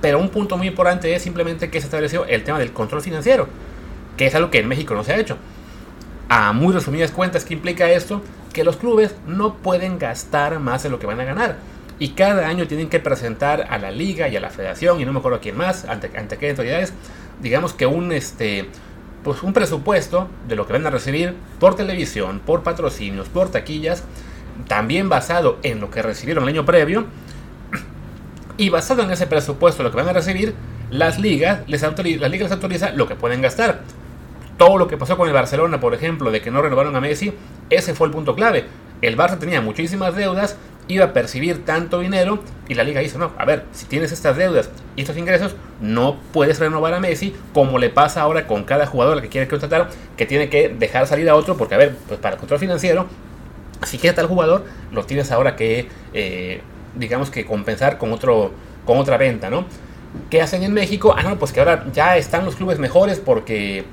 Pero 0.01 0.19
un 0.19 0.29
punto 0.29 0.57
muy 0.57 0.67
importante 0.67 1.13
es 1.13 1.21
simplemente 1.21 1.69
que 1.69 1.81
se 1.81 1.87
estableció 1.87 2.25
el 2.25 2.43
tema 2.43 2.59
del 2.59 2.71
control 2.71 3.01
financiero, 3.01 3.47
que 4.15 4.27
es 4.27 4.35
algo 4.35 4.49
que 4.49 4.59
en 4.59 4.67
México 4.67 4.93
no 4.93 5.03
se 5.03 5.13
ha 5.13 5.19
hecho. 5.19 5.37
A 6.29 6.53
muy 6.53 6.73
resumidas 6.73 7.11
cuentas, 7.11 7.43
¿qué 7.43 7.55
implica 7.55 7.89
esto? 7.89 8.21
Que 8.53 8.63
los 8.63 8.77
clubes 8.77 9.15
no 9.27 9.55
pueden 9.55 9.99
gastar 9.99 10.59
más 10.59 10.83
de 10.83 10.89
lo 10.89 10.99
que 10.99 11.07
van 11.07 11.19
a 11.19 11.25
ganar. 11.25 11.57
Y 11.97 12.09
cada 12.09 12.47
año 12.47 12.65
tienen 12.67 12.87
que 12.87 12.99
presentar 12.99 13.67
a 13.69 13.77
la 13.77 13.91
liga 13.91 14.29
y 14.29 14.37
a 14.37 14.39
la 14.39 14.49
federación, 14.49 15.01
y 15.01 15.05
no 15.05 15.11
me 15.11 15.19
acuerdo 15.19 15.41
quién 15.41 15.57
más, 15.57 15.83
ante, 15.83 16.09
ante 16.17 16.37
qué 16.37 16.51
autoridades, 16.51 16.93
digamos 17.41 17.73
que 17.73 17.85
un, 17.85 18.11
este, 18.11 18.69
pues 19.23 19.43
un 19.43 19.53
presupuesto 19.53 20.27
de 20.47 20.55
lo 20.55 20.65
que 20.67 20.73
van 20.73 20.85
a 20.85 20.89
recibir 20.89 21.35
por 21.59 21.75
televisión, 21.75 22.41
por 22.45 22.63
patrocinios, 22.63 23.29
por 23.29 23.49
taquillas, 23.49 24.03
también 24.67 25.09
basado 25.09 25.57
en 25.63 25.79
lo 25.79 25.89
que 25.89 26.01
recibieron 26.01 26.43
el 26.43 26.49
año 26.49 26.65
previo, 26.65 27.05
y 28.57 28.69
basado 28.69 29.03
en 29.03 29.11
ese 29.11 29.25
presupuesto 29.25 29.83
lo 29.83 29.91
que 29.91 29.97
van 29.97 30.09
a 30.09 30.13
recibir, 30.13 30.53
las 30.91 31.17
ligas 31.17 31.61
les 31.67 31.81
autoriza, 31.83 32.19
la 32.19 32.27
liga 32.27 32.47
les 32.47 32.95
lo 32.95 33.07
que 33.07 33.15
pueden 33.15 33.41
gastar. 33.41 33.81
Todo 34.57 34.77
lo 34.77 34.87
que 34.87 34.97
pasó 34.97 35.15
con 35.15 35.29
el 35.29 35.33
Barcelona, 35.33 35.79
por 35.79 35.93
ejemplo, 35.93 36.29
de 36.29 36.41
que 36.41 36.51
no 36.51 36.61
renovaron 36.61 36.93
a 36.93 36.99
Messi, 36.99 37.33
ese 37.69 37.95
fue 37.95 38.07
el 38.07 38.13
punto 38.13 38.35
clave. 38.35 38.65
El 39.01 39.15
Barça 39.15 39.39
tenía 39.39 39.61
muchísimas 39.61 40.13
deudas 40.13 40.57
iba 40.89 41.05
a 41.05 41.13
percibir 41.13 41.63
tanto 41.65 41.99
dinero 41.99 42.39
y 42.67 42.73
la 42.73 42.83
liga 42.83 42.99
dice, 42.99 43.17
no, 43.17 43.31
a 43.37 43.45
ver, 43.45 43.63
si 43.71 43.85
tienes 43.85 44.11
estas 44.11 44.35
deudas 44.35 44.69
y 44.95 45.01
estos 45.01 45.15
ingresos, 45.17 45.55
no 45.79 46.17
puedes 46.33 46.59
renovar 46.59 46.95
a 46.95 46.99
Messi 46.99 47.33
como 47.53 47.77
le 47.77 47.89
pasa 47.89 48.21
ahora 48.21 48.47
con 48.47 48.63
cada 48.63 48.87
jugador 48.87 49.21
que 49.21 49.29
quiere 49.29 49.47
contratar, 49.47 49.89
que 50.17 50.25
tiene 50.25 50.49
que 50.49 50.67
dejar 50.67 51.05
salir 51.07 51.29
a 51.29 51.35
otro, 51.35 51.55
porque 51.57 51.75
a 51.75 51.77
ver, 51.77 51.95
pues 52.07 52.19
para 52.19 52.33
el 52.33 52.39
control 52.39 52.59
financiero, 52.59 53.05
si 53.85 53.99
quieres 53.99 54.15
tal 54.15 54.25
jugador, 54.25 54.65
lo 54.91 55.05
tienes 55.05 55.31
ahora 55.31 55.55
que, 55.55 55.87
eh, 56.13 56.61
digamos 56.95 57.29
que 57.29 57.45
compensar 57.45 57.99
con, 57.99 58.11
otro, 58.11 58.51
con 58.83 58.97
otra 58.97 59.17
venta, 59.17 59.51
¿no? 59.51 59.65
¿Qué 60.31 60.41
hacen 60.41 60.63
en 60.63 60.73
México? 60.73 61.13
Ah, 61.15 61.21
no, 61.21 61.37
pues 61.37 61.53
que 61.53 61.59
ahora 61.59 61.85
ya 61.93 62.17
están 62.17 62.45
los 62.45 62.55
clubes 62.55 62.79
mejores 62.79 63.19
porque 63.19 63.85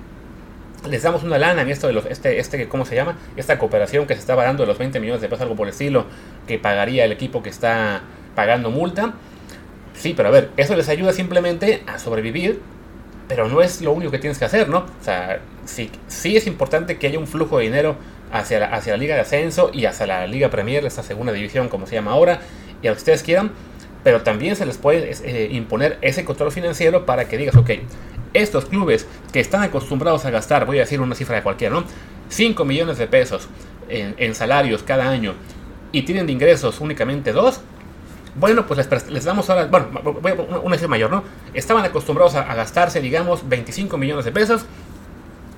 les 0.88 1.02
damos 1.02 1.22
una 1.22 1.38
lana 1.38 1.62
en 1.62 1.70
esto 1.70 1.86
de 1.86 1.92
los, 1.92 2.06
este, 2.06 2.38
este, 2.38 2.68
¿cómo 2.68 2.84
se 2.84 2.94
llama? 2.94 3.16
Esta 3.36 3.58
cooperación 3.58 4.06
que 4.06 4.14
se 4.14 4.20
estaba 4.20 4.44
dando 4.44 4.62
de 4.62 4.68
los 4.68 4.78
20 4.78 5.00
millones 5.00 5.20
de 5.20 5.28
pesos, 5.28 5.42
algo 5.42 5.56
por 5.56 5.66
el 5.66 5.72
estilo, 5.72 6.06
que 6.46 6.58
pagaría 6.58 7.04
el 7.04 7.12
equipo 7.12 7.42
que 7.42 7.50
está 7.50 8.02
pagando 8.34 8.70
multa. 8.70 9.14
Sí, 9.94 10.14
pero 10.16 10.28
a 10.28 10.32
ver, 10.32 10.50
eso 10.56 10.76
les 10.76 10.88
ayuda 10.88 11.12
simplemente 11.12 11.82
a 11.86 11.98
sobrevivir, 11.98 12.60
pero 13.28 13.48
no 13.48 13.62
es 13.62 13.80
lo 13.80 13.92
único 13.92 14.10
que 14.10 14.18
tienes 14.18 14.38
que 14.38 14.44
hacer, 14.44 14.68
¿no? 14.68 14.78
O 14.78 15.04
sea, 15.04 15.40
sí, 15.64 15.90
es 16.36 16.46
importante 16.46 16.98
que 16.98 17.06
haya 17.08 17.18
un 17.18 17.26
flujo 17.26 17.58
de 17.58 17.64
dinero 17.64 17.96
hacia 18.30 18.60
la, 18.60 18.66
hacia 18.66 18.92
la 18.92 18.98
Liga 18.98 19.14
de 19.14 19.22
Ascenso 19.22 19.70
y 19.72 19.86
hacia 19.86 20.06
la 20.06 20.26
Liga 20.26 20.50
Premier, 20.50 20.84
esta 20.84 21.02
segunda 21.02 21.32
división, 21.32 21.68
como 21.68 21.86
se 21.86 21.94
llama 21.94 22.12
ahora, 22.12 22.40
y 22.82 22.86
a 22.86 22.90
lo 22.90 22.96
que 22.96 23.00
ustedes 23.00 23.22
quieran, 23.22 23.52
pero 24.04 24.22
también 24.22 24.54
se 24.54 24.66
les 24.66 24.78
puede 24.78 25.10
eh, 25.24 25.48
imponer 25.50 25.98
ese 26.00 26.24
control 26.24 26.52
financiero 26.52 27.06
para 27.06 27.26
que 27.26 27.38
digas, 27.38 27.56
ok, 27.56 27.70
estos 28.42 28.66
clubes 28.66 29.06
que 29.32 29.40
están 29.40 29.62
acostumbrados 29.62 30.24
a 30.24 30.30
gastar, 30.30 30.66
voy 30.66 30.78
a 30.78 30.80
decir 30.82 31.00
una 31.00 31.14
cifra 31.14 31.36
de 31.36 31.42
cualquiera, 31.42 31.74
¿no? 31.74 31.84
5 32.28 32.64
millones 32.64 32.98
de 32.98 33.06
pesos 33.06 33.48
en, 33.88 34.34
salarios 34.34 34.82
cada 34.82 35.08
año 35.08 35.34
y 35.92 36.02
tienen 36.02 36.26
de 36.26 36.32
ingresos 36.32 36.80
únicamente 36.80 37.32
2, 37.32 37.60
Bueno, 38.38 38.66
pues 38.66 38.86
les, 39.08 39.24
damos 39.24 39.48
ahora, 39.48 39.66
bueno, 39.66 39.88
voy 40.20 40.32
a 40.32 40.58
un 40.58 40.74
ejemplo 40.74 40.88
mayor, 40.88 41.10
¿no? 41.10 41.24
Estaban 41.54 41.84
acostumbrados 41.84 42.34
a, 42.34 42.54
gastarse, 42.54 43.00
digamos, 43.00 43.48
25 43.48 43.96
millones 43.96 44.24
de 44.24 44.32
pesos 44.32 44.66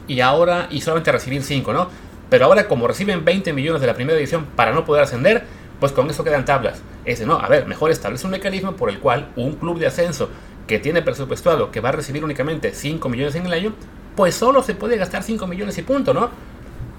y 0.07 0.21
ahora, 0.21 0.69
y 0.71 0.81
solamente 0.81 1.11
recibir 1.11 1.43
5, 1.43 1.73
¿no? 1.73 1.89
Pero 2.31 2.45
ahora 2.45 2.69
como 2.69 2.87
reciben 2.87 3.25
20 3.25 3.53
millones 3.53 3.81
de 3.81 3.87
la 3.87 3.95
primera 3.95 4.19
edición 4.19 4.47
para 4.55 4.73
no 4.73 4.85
poder 4.85 5.03
ascender, 5.03 5.45
pues 5.81 5.93
con 5.93 6.09
eso 6.11 6.23
quedan 6.23 6.45
tablas. 6.45 6.83
Ese 7.05 7.27
no, 7.27 7.39
a 7.39 7.49
ver, 7.49 7.67
mejor 7.67 7.91
establece 7.91 8.27
un 8.27 8.33
mecanismo 8.33 8.73
por 8.73 8.91
el 8.91 8.99
cual 8.99 9.29
un 9.35 9.55
club 9.55 9.79
de 9.79 9.87
ascenso 9.87 10.29
que 10.69 10.79
tiene 10.79 11.03
presupuestado 11.03 11.73
que 11.73 11.81
va 11.81 11.89
a 11.89 11.93
recibir 11.93 12.23
únicamente 12.23 12.73
5 12.73 13.09
millones 13.09 13.35
en 13.35 13.47
el 13.47 13.53
año, 13.53 13.75
pues 14.15 14.37
solo 14.37 14.63
se 14.63 14.75
puede 14.75 14.97
gastar 14.97 15.25
5 15.25 15.45
millones 15.49 15.77
y 15.79 15.83
punto, 15.83 16.15
¿no? 16.15 16.31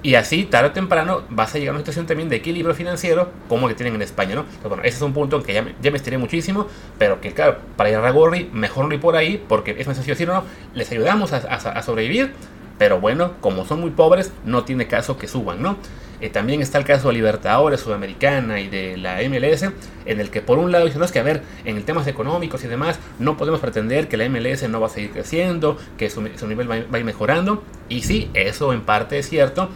Y 0.01 0.15
así, 0.15 0.45
tarde 0.45 0.69
o 0.69 0.71
temprano, 0.71 1.23
vas 1.29 1.55
a 1.55 1.59
llegar 1.59 1.71
a 1.71 1.75
una 1.75 1.79
situación 1.79 2.05
también 2.05 2.29
de 2.29 2.37
equilibrio 2.37 2.73
financiero 2.73 3.31
como 3.47 3.67
que 3.67 3.75
tienen 3.75 3.95
en 3.95 4.01
España, 4.01 4.35
¿no? 4.35 4.45
Pero 4.57 4.69
bueno, 4.69 4.83
ese 4.83 4.97
es 4.97 5.01
un 5.01 5.13
punto 5.13 5.43
que 5.43 5.53
ya 5.53 5.61
me, 5.61 5.75
ya 5.81 5.91
me 5.91 5.97
estiré 5.97 6.17
muchísimo, 6.17 6.67
pero 6.97 7.21
que 7.21 7.33
claro, 7.33 7.57
para 7.77 7.89
ir 7.89 7.95
a 7.95 8.11
Gorri, 8.11 8.49
mejor 8.51 8.87
no 8.87 8.93
ir 8.93 9.01
por 9.01 9.15
ahí, 9.15 9.43
porque 9.47 9.75
es 9.77 9.87
más 9.87 9.95
sencillo 9.95 10.15
decir, 10.15 10.27
no, 10.27 10.43
les 10.73 10.91
ayudamos 10.91 11.31
a 11.31 11.81
sobrevivir, 11.83 12.33
pero 12.79 12.99
bueno, 12.99 13.33
como 13.41 13.65
son 13.65 13.81
muy 13.81 13.91
pobres, 13.91 14.31
no 14.45 14.63
tiene 14.63 14.87
caso 14.87 15.17
que 15.17 15.27
suban, 15.27 15.61
¿no? 15.61 15.77
Eh, 16.21 16.29
también 16.29 16.61
está 16.61 16.77
el 16.77 16.85
caso 16.85 17.07
de 17.07 17.13
Libertadores, 17.13 17.79
Sudamericana 17.79 18.59
y 18.59 18.67
de 18.67 18.97
la 18.97 19.19
MLS, 19.29 19.63
en 20.05 20.19
el 20.19 20.29
que 20.29 20.41
por 20.41 20.57
un 20.57 20.71
lado 20.71 20.85
dicen, 20.85 20.99
no, 20.99 21.05
es 21.05 21.11
que 21.11 21.19
a 21.19 21.23
ver, 21.23 21.43
en 21.65 21.81
temas 21.83 22.07
económicos 22.07 22.63
y 22.63 22.67
demás, 22.67 22.99
no 23.19 23.37
podemos 23.37 23.59
pretender 23.59 24.07
que 24.07 24.17
la 24.17 24.27
MLS 24.27 24.67
no 24.67 24.81
va 24.81 24.87
a 24.87 24.89
seguir 24.89 25.11
creciendo, 25.11 25.77
que 25.97 26.09
su, 26.09 26.21
nivel 26.21 26.69
va, 26.69 26.75
a 26.75 26.99
ir 26.99 27.05
mejorando. 27.05 27.63
Y 27.87 28.01
sí, 28.01 28.29
eso 28.33 28.73
en 28.73 28.81
parte 28.81 29.17
es 29.19 29.29
cierto. 29.29 29.69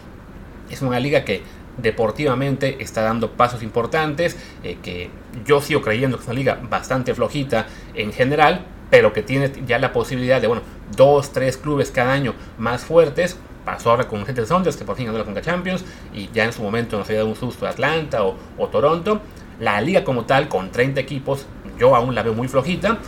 Es 0.70 0.82
una 0.82 1.00
liga 1.00 1.24
que 1.24 1.42
deportivamente 1.78 2.76
está 2.80 3.02
dando 3.02 3.32
pasos 3.32 3.62
importantes, 3.62 4.36
eh, 4.62 4.76
que 4.82 5.10
yo 5.44 5.60
sigo 5.60 5.82
creyendo 5.82 6.16
que 6.16 6.22
es 6.22 6.28
una 6.28 6.36
liga 6.36 6.60
bastante 6.68 7.14
flojita 7.14 7.66
en 7.94 8.12
general, 8.12 8.64
pero 8.90 9.12
que 9.12 9.22
tiene 9.22 9.50
ya 9.66 9.78
la 9.78 9.92
posibilidad 9.92 10.40
de, 10.40 10.46
bueno, 10.46 10.62
dos, 10.94 11.32
tres 11.32 11.56
clubes 11.56 11.90
cada 11.90 12.12
año 12.12 12.34
más 12.58 12.84
fuertes 12.84 13.38
pasó 13.64 13.90
ahora 13.90 14.06
con 14.06 14.24
gente 14.24 14.42
de 14.42 14.46
Saunders, 14.46 14.76
que 14.76 14.84
por 14.84 14.96
fin 14.96 15.06
ganó 15.06 15.18
la 15.18 15.24
Conca 15.24 15.40
Champions, 15.40 15.84
y 16.12 16.28
ya 16.32 16.44
en 16.44 16.52
su 16.52 16.62
momento 16.62 16.98
nos 16.98 17.06
había 17.06 17.20
dado 17.20 17.30
un 17.30 17.36
susto 17.36 17.66
Atlanta 17.66 18.22
o, 18.22 18.68
Toronto. 18.68 19.20
La 19.60 19.80
liga 19.80 20.04
como 20.04 20.24
tal, 20.24 20.48
con 20.48 20.70
30 20.70 21.00
equipos, 21.00 21.46
yo 21.78 21.94
aún 21.94 22.14
la 22.14 22.22
veo 22.22 22.34
muy 22.34 22.48
flojita, 22.48 22.98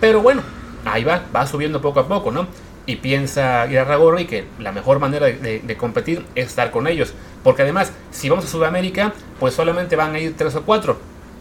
pero 0.00 0.20
bueno, 0.20 0.42
ahí 0.84 1.04
va, 1.04 1.22
va 1.34 1.46
subiendo 1.46 1.80
poco 1.80 2.00
a 2.00 2.08
poco, 2.08 2.30
¿no? 2.30 2.46
Y 2.84 2.96
piensa 2.96 3.66
ir 3.66 3.78
a 3.78 4.20
y 4.20 4.24
que 4.26 4.46
la 4.58 4.72
mejor 4.72 5.00
manera 5.00 5.26
de, 5.26 5.76
competir 5.76 6.24
es 6.34 6.46
estar 6.46 6.70
con 6.70 6.86
ellos. 6.86 7.14
Porque 7.42 7.62
además, 7.62 7.92
si 8.12 8.28
vamos 8.28 8.44
a 8.44 8.48
Sudamérica, 8.48 9.12
pues 9.40 9.54
solamente 9.54 9.96
van 9.96 10.14
a 10.14 10.20
ir 10.20 10.36
3 10.36 10.54
o 10.54 10.62
4. 10.62 10.96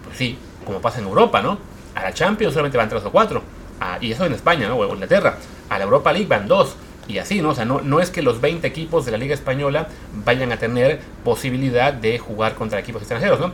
Pues 0.05 0.17
sí, 0.17 0.39
como 0.65 0.79
pasa 0.79 0.99
en 0.99 1.05
Europa, 1.05 1.41
¿no? 1.41 1.59
A 1.93 2.01
la 2.01 2.13
Champions 2.13 2.53
solamente 2.53 2.77
van 2.77 2.89
3 2.89 3.03
o 3.05 3.11
4. 3.11 3.43
Ah, 3.79 3.97
y 4.01 4.11
eso 4.11 4.25
en 4.25 4.33
España, 4.33 4.67
¿no? 4.67 4.75
O 4.75 4.85
en 4.85 4.91
Inglaterra. 4.91 5.37
A 5.69 5.77
la 5.77 5.83
Europa 5.83 6.11
League 6.11 6.27
van 6.27 6.47
2 6.47 6.75
y 7.07 7.19
así, 7.19 7.41
¿no? 7.41 7.49
O 7.49 7.55
sea, 7.55 7.65
no, 7.65 7.81
no 7.81 7.99
es 7.99 8.09
que 8.09 8.21
los 8.21 8.41
20 8.41 8.65
equipos 8.67 9.05
de 9.05 9.11
la 9.11 9.17
Liga 9.17 9.33
Española 9.33 9.87
vayan 10.25 10.51
a 10.51 10.57
tener 10.57 10.99
posibilidad 11.23 11.93
de 11.93 12.17
jugar 12.19 12.55
contra 12.55 12.79
equipos 12.79 13.01
extranjeros, 13.01 13.39
¿no? 13.39 13.51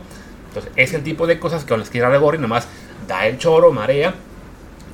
Entonces, 0.48 0.72
es 0.76 0.94
el 0.94 1.02
tipo 1.02 1.26
de 1.26 1.38
cosas 1.38 1.64
que 1.64 1.70
con 1.70 1.80
las 1.80 1.90
que 1.90 2.00
Gorri 2.18 2.38
nomás 2.38 2.66
da 3.08 3.26
el 3.26 3.38
choro, 3.38 3.72
marea, 3.72 4.14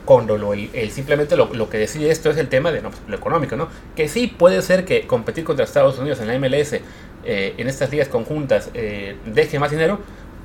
cuando 0.05 0.39
lo, 0.39 0.55
el, 0.55 0.91
simplemente 0.91 1.37
lo, 1.37 1.53
lo, 1.53 1.69
que 1.69 1.79
decide 1.79 2.11
esto 2.11 2.31
es 2.31 2.39
el 2.39 2.49
tema 2.49 2.73
de 2.73 2.81
pues, 2.81 2.95
lo 3.07 3.17
económico, 3.17 3.57
¿no? 3.57 3.69
Que 3.95 4.09
sí 4.09 4.27
puede 4.27 4.63
ser 4.63 4.85
que 4.85 5.07
competir 5.07 5.45
contra 5.45 5.65
Estados 5.65 5.99
Unidos 5.99 6.21
en 6.21 6.29
la 6.29 6.39
MLS, 6.39 6.75
eh, 7.25 7.55
en 7.59 7.69
estas 7.69 7.91
ligas 7.91 8.09
conjuntas, 8.09 8.71
eh, 8.75 9.17
deje 9.27 9.59
más 9.59 9.71
dinero, 9.71 10.01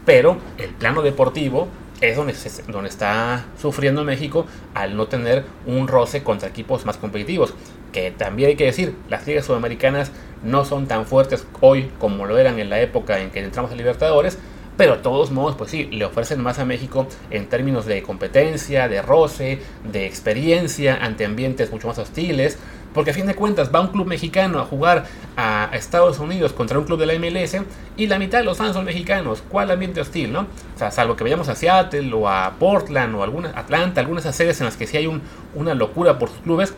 pero 0.05 0.37
el 0.57 0.71
plano 0.71 1.01
deportivo 1.01 1.69
es 2.01 2.17
donde, 2.17 2.35
donde 2.67 2.89
está 2.89 3.45
sufriendo 3.61 4.03
México 4.03 4.45
al 4.73 4.97
no 4.97 5.07
tener 5.07 5.45
un 5.65 5.87
roce 5.87 6.23
contra 6.23 6.49
equipos 6.49 6.85
más 6.85 6.97
competitivos 6.97 7.53
que 7.93 8.11
también 8.11 8.49
hay 8.49 8.55
que 8.57 8.65
decir, 8.65 8.97
las 9.09 9.25
ligas 9.25 9.45
sudamericanas 9.45 10.11
no 10.43 10.65
son 10.65 10.87
tan 10.87 11.05
fuertes 11.05 11.47
hoy 11.61 11.89
como 11.99 12.25
lo 12.25 12.37
eran 12.37 12.59
en 12.59 12.69
la 12.69 12.81
época 12.81 13.21
en 13.21 13.29
que 13.29 13.39
entramos 13.39 13.71
a 13.71 13.75
Libertadores, 13.75 14.37
pero 14.75 14.95
de 14.95 15.03
todos 15.03 15.31
modos, 15.31 15.55
pues 15.55 15.69
sí, 15.69 15.85
le 15.91 16.03
ofrecen 16.03 16.41
más 16.41 16.59
a 16.59 16.65
México 16.65 17.07
en 17.29 17.47
términos 17.47 17.85
de 17.85 18.01
competencia, 18.01 18.89
de 18.89 19.01
roce, 19.01 19.59
de 19.89 20.05
experiencia 20.05 20.97
ante 21.01 21.25
ambientes 21.25 21.71
mucho 21.71 21.87
más 21.87 21.99
hostiles, 21.99 22.57
porque 22.93 23.11
a 23.11 23.13
fin 23.13 23.25
de 23.25 23.35
cuentas 23.35 23.71
va 23.73 23.81
un 23.81 23.87
club 23.87 24.07
mexicano 24.07 24.59
a 24.59 24.65
jugar 24.65 25.05
a 25.35 25.69
Estados 25.73 26.19
Unidos 26.19 26.53
contra 26.53 26.77
un 26.77 26.85
club 26.85 26.99
de 26.99 27.05
la 27.05 27.13
MLS 27.17 27.57
y 27.97 28.07
la 28.07 28.19
mitad 28.19 28.39
de 28.39 28.45
los 28.45 28.57
fans 28.57 28.73
son 28.73 28.85
mexicanos. 28.85 29.43
¿Cuál 29.47 29.71
ambiente 29.71 30.01
hostil, 30.01 30.31
no? 30.31 30.41
O 30.41 30.77
sea, 30.77 30.91
salvo 30.91 31.15
que 31.15 31.23
vayamos 31.23 31.49
a 31.49 31.55
Seattle 31.55 32.13
o 32.13 32.27
a 32.27 32.53
Portland 32.59 33.15
o 33.15 33.23
alguna 33.23 33.51
Atlanta, 33.55 34.01
algunas 34.01 34.23
sedes 34.35 34.59
en 34.59 34.65
las 34.65 34.77
que 34.77 34.87
sí 34.87 34.97
hay 34.97 35.07
un, 35.07 35.21
una 35.55 35.73
locura 35.73 36.19
por 36.19 36.29
sus 36.29 36.39
clubes, 36.39 36.73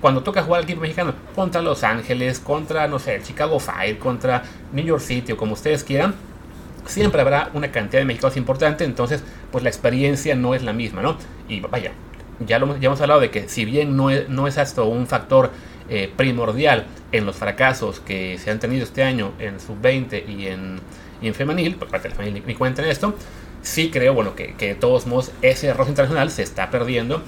cuando 0.00 0.22
toca 0.22 0.42
jugar 0.42 0.60
al 0.60 0.64
equipo 0.64 0.80
mexicano 0.80 1.14
contra 1.34 1.60
Los 1.60 1.84
Ángeles, 1.84 2.40
contra, 2.40 2.88
no 2.88 2.98
sé, 2.98 3.20
Chicago 3.22 3.58
Fire, 3.58 3.98
contra 3.98 4.42
New 4.72 4.84
York 4.84 5.02
City 5.02 5.32
o 5.32 5.36
como 5.36 5.52
ustedes 5.52 5.84
quieran, 5.84 6.14
siempre 6.86 7.20
habrá 7.20 7.50
una 7.54 7.70
cantidad 7.70 8.00
de 8.00 8.06
mexicanos 8.06 8.36
importante, 8.36 8.84
entonces 8.84 9.22
pues 9.50 9.62
la 9.62 9.70
experiencia 9.70 10.34
no 10.34 10.54
es 10.54 10.62
la 10.62 10.72
misma, 10.72 11.02
¿no? 11.02 11.16
Y 11.48 11.60
vaya, 11.60 11.92
ya, 12.40 12.58
lo, 12.58 12.76
ya 12.78 12.86
hemos 12.86 13.00
hablado 13.00 13.20
de 13.20 13.30
que 13.30 13.48
si 13.48 13.64
bien 13.64 13.96
no 13.96 14.10
es, 14.10 14.28
no 14.28 14.46
es 14.46 14.56
esto 14.56 14.86
un 14.86 15.06
factor 15.06 15.50
eh, 15.88 16.10
primordial 16.16 16.86
en 17.12 17.26
los 17.26 17.36
fracasos 17.36 18.00
que 18.00 18.38
se 18.38 18.50
han 18.50 18.58
tenido 18.58 18.84
este 18.84 19.02
año 19.02 19.32
en 19.38 19.60
sub-20 19.60 20.28
y 20.28 20.46
en, 20.46 20.80
y 21.20 21.28
en 21.28 21.34
femenil, 21.34 21.76
por 21.76 21.88
parte 21.88 22.08
de 22.08 22.14
la 22.14 22.16
femenil 22.16 22.42
ni 22.46 22.54
cuenta 22.54 22.82
en 22.82 22.88
esto, 22.88 23.14
sí 23.62 23.90
creo, 23.90 24.14
bueno, 24.14 24.34
que, 24.34 24.54
que 24.54 24.68
de 24.68 24.74
todos 24.74 25.06
modos 25.06 25.32
ese 25.42 25.68
error 25.68 25.88
internacional 25.88 26.30
se 26.30 26.42
está 26.42 26.70
perdiendo 26.70 27.22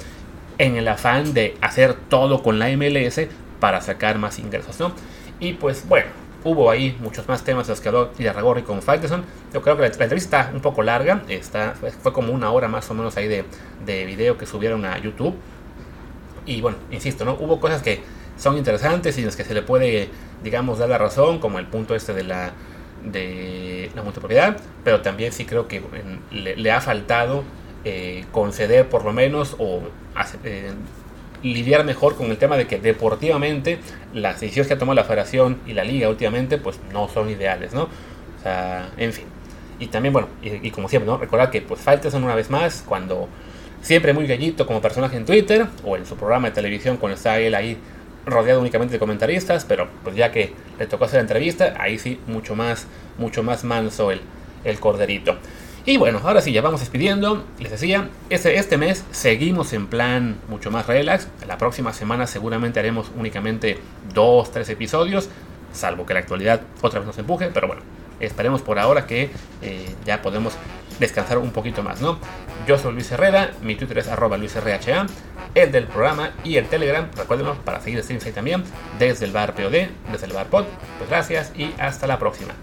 en 0.62 0.76
el 0.76 0.86
afán 0.86 1.34
de 1.34 1.56
hacer 1.60 1.94
todo 1.94 2.40
con 2.44 2.60
la 2.60 2.68
MLS 2.68 3.22
para 3.58 3.80
sacar 3.80 4.18
más 4.18 4.38
ingresos, 4.38 4.78
¿no? 4.78 4.92
Y 5.40 5.54
pues 5.54 5.88
bueno, 5.88 6.06
hubo 6.44 6.70
ahí 6.70 6.96
muchos 7.00 7.26
más 7.26 7.42
temas 7.42 7.66
de 7.66 7.72
los 7.72 7.80
que 7.80 7.88
habló 7.88 8.12
Irarragorri 8.16 8.62
con 8.62 8.80
Faitelson. 8.80 9.24
Yo 9.52 9.60
creo 9.60 9.74
que 9.74 9.82
la, 9.82 9.88
entrevista 9.88 10.40
está 10.40 10.52
un 10.54 10.62
poco 10.62 10.84
larga, 10.84 11.22
está, 11.28 11.74
fue 11.74 12.12
como 12.12 12.32
una 12.32 12.52
hora 12.52 12.68
más 12.68 12.88
o 12.92 12.94
menos 12.94 13.16
ahí 13.16 13.26
de, 13.26 13.44
de 13.84 14.06
video 14.06 14.38
que 14.38 14.46
subieron 14.46 14.84
a 14.84 14.96
YouTube. 14.98 15.34
Y 16.46 16.60
bueno, 16.60 16.78
insisto, 16.92 17.24
¿no? 17.24 17.32
Hubo 17.40 17.58
cosas 17.58 17.82
que 17.82 18.00
son 18.38 18.56
interesantes 18.56 19.16
y 19.18 19.20
en 19.22 19.26
las 19.26 19.34
que 19.34 19.44
se 19.44 19.54
le 19.54 19.62
puede, 19.62 20.10
digamos, 20.44 20.78
dar 20.78 20.88
la 20.88 20.98
razón, 20.98 21.40
como 21.40 21.58
el 21.58 21.66
punto 21.66 21.96
este 21.96 22.14
de 22.14 22.22
la 22.22 22.52
de 23.04 23.90
la 23.96 24.02
multipropiedad, 24.02 24.58
pero 24.84 25.00
también 25.00 25.32
sí 25.32 25.44
creo 25.44 25.66
que 25.66 25.82
le 26.30 26.70
ha 26.70 26.80
faltado 26.80 27.42
eh, 27.84 28.24
conceder 28.32 28.88
por 28.88 29.04
lo 29.04 29.12
menos 29.12 29.56
o 29.58 29.80
eh, 30.44 30.70
lidiar 31.42 31.84
mejor 31.84 32.16
con 32.16 32.30
el 32.30 32.38
tema 32.38 32.56
de 32.56 32.66
que 32.66 32.78
deportivamente 32.78 33.78
las 34.14 34.40
decisiones 34.40 34.68
que 34.68 34.74
ha 34.74 34.78
tomado 34.78 34.94
la 34.94 35.04
federación 35.04 35.60
y 35.66 35.72
la 35.72 35.84
liga 35.84 36.08
últimamente 36.08 36.58
pues 36.58 36.78
no 36.92 37.08
son 37.08 37.28
ideales, 37.30 37.72
¿no? 37.72 37.84
O 37.84 38.42
sea, 38.42 38.90
en 38.96 39.12
fin. 39.12 39.24
Y 39.80 39.88
también, 39.88 40.12
bueno, 40.12 40.28
y, 40.42 40.70
como 40.70 40.88
siempre, 40.88 41.10
¿no? 41.10 41.18
Recordar 41.18 41.50
que 41.50 41.60
pues 41.60 41.80
son 42.08 42.22
una 42.22 42.36
vez 42.36 42.50
más 42.50 42.84
cuando 42.86 43.28
siempre 43.80 44.12
muy 44.12 44.28
gallito 44.28 44.64
como 44.64 44.80
personaje 44.80 45.16
en 45.16 45.26
Twitter 45.26 45.66
o 45.84 45.96
en 45.96 46.06
su 46.06 46.16
programa 46.16 46.48
de 46.48 46.54
televisión 46.54 46.98
cuando 46.98 47.16
está 47.16 47.40
él 47.40 47.54
ahí 47.56 47.76
rodeado 48.24 48.60
únicamente 48.60 48.92
de 48.92 48.98
comentaristas, 49.00 49.64
pero 49.64 49.88
pues 50.04 50.14
ya 50.14 50.30
que 50.30 50.52
le 50.78 50.86
tocó 50.86 51.06
hacer 51.06 51.16
la 51.16 51.22
entrevista, 51.22 51.74
ahí 51.78 51.98
sí 51.98 52.20
mucho 52.28 52.54
más, 52.54 52.86
mucho 53.18 53.42
más 53.42 53.64
manso 53.64 54.12
el, 54.12 54.20
el 54.62 54.78
corderito. 54.78 55.36
Y 55.84 55.96
bueno, 55.96 56.20
ahora 56.22 56.40
sí, 56.40 56.52
ya 56.52 56.62
vamos 56.62 56.80
despidiendo. 56.80 57.44
Les 57.58 57.72
decía, 57.72 58.08
este, 58.30 58.56
este 58.56 58.78
mes 58.78 59.04
seguimos 59.10 59.72
en 59.72 59.88
plan 59.88 60.36
mucho 60.48 60.70
más 60.70 60.86
relax. 60.86 61.26
La 61.46 61.58
próxima 61.58 61.92
semana 61.92 62.26
seguramente 62.28 62.78
haremos 62.78 63.10
únicamente 63.16 63.78
dos, 64.14 64.52
tres 64.52 64.68
episodios, 64.68 65.28
salvo 65.72 66.06
que 66.06 66.14
la 66.14 66.20
actualidad 66.20 66.60
otra 66.82 67.00
vez 67.00 67.06
nos 67.08 67.18
empuje, 67.18 67.50
pero 67.52 67.66
bueno, 67.66 67.82
esperemos 68.20 68.62
por 68.62 68.78
ahora 68.78 69.06
que 69.06 69.30
eh, 69.60 69.94
ya 70.04 70.22
podemos 70.22 70.54
descansar 71.00 71.38
un 71.38 71.50
poquito 71.50 71.82
más, 71.82 72.00
¿no? 72.00 72.18
Yo 72.66 72.78
soy 72.78 72.92
Luis 72.92 73.10
Herrera, 73.10 73.50
mi 73.62 73.74
Twitter 73.74 73.98
es 73.98 74.06
arroba 74.06 74.36
LuisRHA, 74.36 75.06
el 75.56 75.72
del 75.72 75.86
programa 75.88 76.30
y 76.44 76.58
el 76.58 76.68
Telegram, 76.68 77.08
recuérdenos 77.16 77.58
para 77.58 77.80
seguir 77.80 78.00
streams 78.04 78.24
ahí 78.26 78.32
también, 78.32 78.62
desde 79.00 79.24
el 79.24 79.32
bar 79.32 79.54
POD, 79.54 79.88
desde 80.12 80.26
el 80.26 80.32
bar 80.32 80.46
Pod. 80.46 80.64
Pues 80.98 81.10
gracias 81.10 81.50
y 81.56 81.74
hasta 81.78 82.06
la 82.06 82.20
próxima. 82.20 82.54